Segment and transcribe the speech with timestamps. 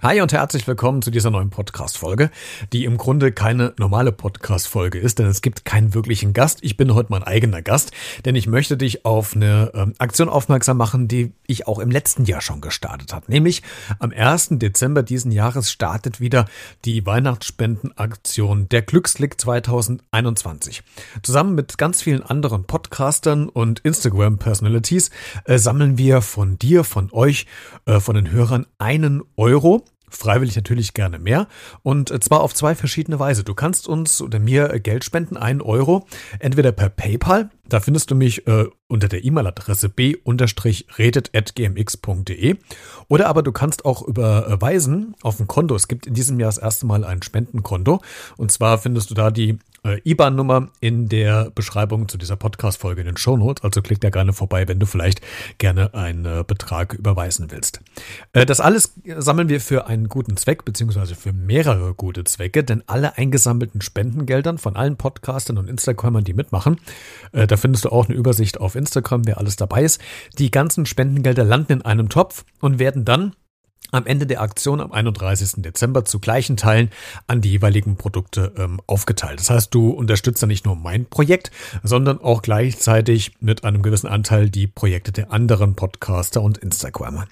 [0.00, 2.30] Hi und herzlich willkommen zu dieser neuen Podcast-Folge,
[2.72, 6.60] die im Grunde keine normale Podcast-Folge ist, denn es gibt keinen wirklichen Gast.
[6.62, 7.90] Ich bin heute mein eigener Gast,
[8.24, 12.26] denn ich möchte dich auf eine ähm, Aktion aufmerksam machen, die ich auch im letzten
[12.26, 13.24] Jahr schon gestartet habe.
[13.26, 13.64] Nämlich
[13.98, 14.50] am 1.
[14.52, 16.44] Dezember diesen Jahres startet wieder
[16.84, 20.84] die Weihnachtsspendenaktion der Glücksklick 2021.
[21.24, 25.10] Zusammen mit ganz vielen anderen Podcastern und Instagram-Personalities
[25.44, 27.46] äh, sammeln wir von dir, von euch,
[27.86, 31.48] äh, von den Hörern einen Euro Freiwillig natürlich gerne mehr.
[31.82, 33.44] Und äh, zwar auf zwei verschiedene Weise.
[33.44, 36.06] Du kannst uns oder mir äh, Geld spenden, einen Euro,
[36.38, 37.50] entweder per PayPal.
[37.68, 42.56] Da findest du mich äh, unter der E-Mail-Adresse b-redet.gmx.de.
[43.08, 45.74] Oder aber du kannst auch überweisen auf ein Konto.
[45.74, 48.00] Es gibt in diesem Jahr das erste Mal ein Spendenkonto.
[48.38, 53.06] Und zwar findest du da die äh, IBAN-Nummer in der Beschreibung zu dieser Podcast-Folge in
[53.06, 53.64] den Show Notes.
[53.64, 55.20] Also klick da gerne vorbei, wenn du vielleicht
[55.58, 57.80] gerne einen äh, Betrag überweisen willst.
[58.32, 62.82] Äh, das alles sammeln wir für einen guten Zweck, beziehungsweise für mehrere gute Zwecke, denn
[62.86, 66.80] alle eingesammelten Spendengeldern von allen Podcastern und Instagramern, die mitmachen,
[67.32, 70.00] äh, da findest du auch eine Übersicht auf Instagram, wer alles dabei ist.
[70.38, 73.32] Die ganzen Spendengelder landen in einem Topf und werden dann
[73.90, 75.62] am Ende der Aktion am 31.
[75.62, 76.90] Dezember zu gleichen Teilen
[77.26, 79.40] an die jeweiligen Produkte ähm, aufgeteilt.
[79.40, 81.50] Das heißt, du unterstützt dann nicht nur mein Projekt,
[81.82, 87.26] sondern auch gleichzeitig mit einem gewissen Anteil die Projekte der anderen Podcaster und Instagrammer.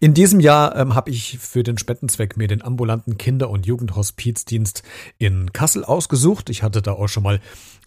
[0.00, 4.82] In diesem Jahr ähm, habe ich für den Spendenzweck mir den ambulanten Kinder- und Jugendhospizdienst
[5.18, 6.50] in Kassel ausgesucht.
[6.50, 7.40] Ich hatte da auch schon mal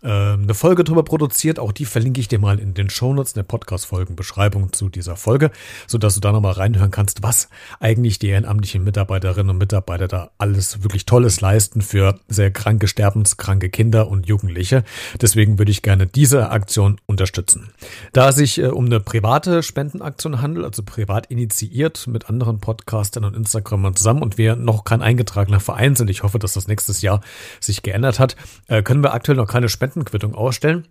[0.07, 1.59] eine Folge drüber produziert.
[1.59, 5.51] Auch die verlinke ich dir mal in den Shownotes, in der Podcast-Folgenbeschreibung zu dieser Folge,
[5.87, 7.49] sodass du da nochmal reinhören kannst, was
[7.79, 13.69] eigentlich die ehrenamtlichen Mitarbeiterinnen und Mitarbeiter da alles wirklich Tolles leisten für sehr kranke, sterbenskranke
[13.69, 14.83] Kinder und Jugendliche.
[15.21, 17.69] Deswegen würde ich gerne diese Aktion unterstützen.
[18.13, 23.23] Da es sich äh, um eine private Spendenaktion handelt, also privat initiiert mit anderen Podcastern
[23.25, 27.01] und Instagramern zusammen und wir noch kein eingetragener Verein sind, ich hoffe, dass das nächstes
[27.01, 27.21] Jahr
[27.59, 28.35] sich geändert hat,
[28.67, 30.87] äh, können wir aktuell noch keine Spendenquittung ausstellen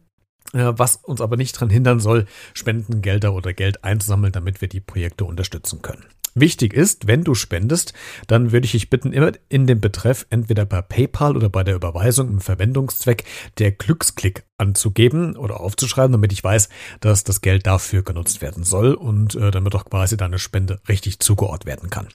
[0.52, 4.80] äh, was uns aber nicht daran hindern soll, Spendengelder oder Geld einzusammeln, damit wir die
[4.80, 6.06] Projekte unterstützen können.
[6.35, 7.92] Wichtig ist, wenn du spendest,
[8.27, 11.74] dann würde ich dich bitten, immer in dem Betreff entweder per PayPal oder bei der
[11.74, 13.24] Überweisung im Verwendungszweck
[13.58, 16.69] der Glücksklick anzugeben oder aufzuschreiben, damit ich weiß,
[17.01, 21.19] dass das Geld dafür genutzt werden soll und äh, damit auch quasi deine Spende richtig
[21.19, 22.07] zugeordnet werden kann.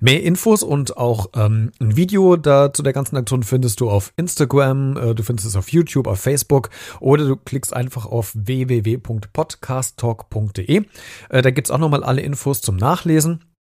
[0.00, 4.12] Mehr Infos und auch ähm, ein Video da zu der ganzen Aktion findest du auf
[4.16, 6.70] Instagram, äh, du findest es auf YouTube, auf Facebook
[7.00, 10.84] oder du klickst einfach auf www.podcasttalk.de.
[11.30, 13.53] Äh, da gibt's auch nochmal alle Infos zum Nachlesen.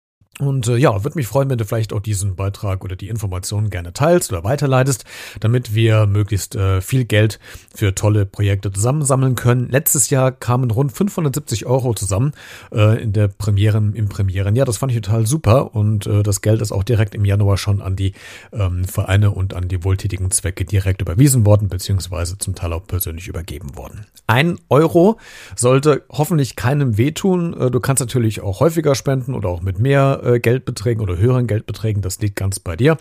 [0.41, 3.69] Und äh, ja, würde mich freuen, wenn du vielleicht auch diesen Beitrag oder die Informationen
[3.69, 5.05] gerne teilst oder weiterleitest,
[5.39, 7.39] damit wir möglichst äh, viel Geld
[7.75, 9.69] für tolle Projekte zusammensammeln können.
[9.69, 12.31] Letztes Jahr kamen rund 570 Euro zusammen
[12.73, 14.65] äh, in der Premieren, im Premierenjahr.
[14.65, 17.79] Das fand ich total super und äh, das Geld ist auch direkt im Januar schon
[17.79, 18.13] an die
[18.51, 23.27] ähm, Vereine und an die wohltätigen Zwecke direkt überwiesen worden, beziehungsweise zum Teil auch persönlich
[23.27, 24.07] übergeben worden.
[24.25, 25.17] Ein Euro
[25.55, 27.53] sollte hoffentlich keinem wehtun.
[27.53, 31.47] Äh, du kannst natürlich auch häufiger spenden oder auch mit mehr äh, Geldbeträgen oder höheren
[31.47, 32.97] Geldbeträgen, das liegt ganz bei dir.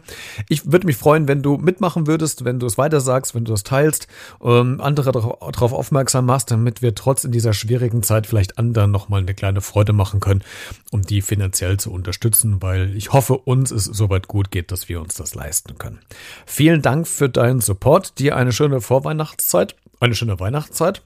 [0.48, 3.52] Ich würde mich freuen, wenn du mitmachen würdest, wenn du es weiter sagst, wenn du
[3.52, 4.08] es teilst,
[4.42, 9.20] ähm, andere darauf aufmerksam machst, damit wir trotz in dieser schwierigen Zeit vielleicht anderen nochmal
[9.20, 10.42] eine kleine Freude machen können,
[10.90, 15.00] um die finanziell zu unterstützen, weil ich hoffe, uns es soweit gut geht, dass wir
[15.00, 16.00] uns das leisten können.
[16.46, 21.02] Vielen Dank für deinen Support, dir eine schöne Vorweihnachtszeit, eine schöne Weihnachtszeit.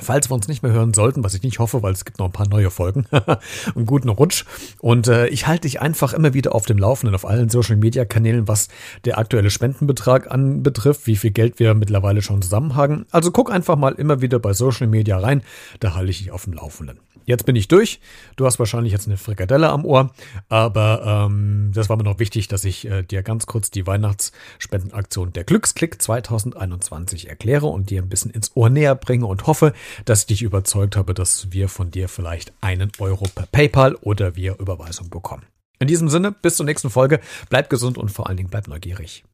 [0.00, 2.26] Falls wir uns nicht mehr hören sollten, was ich nicht hoffe, weil es gibt noch
[2.26, 3.06] ein paar neue Folgen,
[3.74, 4.44] einen guten Rutsch.
[4.80, 8.68] Und äh, ich halte dich einfach immer wieder auf dem Laufenden auf allen Social-Media-Kanälen, was
[9.04, 13.06] der aktuelle Spendenbetrag anbetrifft, wie viel Geld wir mittlerweile schon zusammen haben.
[13.10, 15.42] Also guck einfach mal immer wieder bei Social Media rein,
[15.80, 16.98] da halte ich dich auf dem Laufenden.
[17.28, 18.00] Jetzt bin ich durch.
[18.36, 20.14] Du hast wahrscheinlich jetzt eine Frikadelle am Ohr,
[20.48, 25.34] aber ähm, das war mir noch wichtig, dass ich äh, dir ganz kurz die Weihnachtsspendenaktion
[25.34, 30.20] der Glücksklick 2021 erkläre und dir ein bisschen ins Ohr näher bringe und hoffe, dass
[30.20, 34.54] ich dich überzeugt habe, dass wir von dir vielleicht einen Euro per PayPal oder via
[34.54, 35.44] Überweisung bekommen.
[35.78, 37.20] In diesem Sinne, bis zur nächsten Folge.
[37.50, 39.24] Bleib gesund und vor allen Dingen bleib neugierig.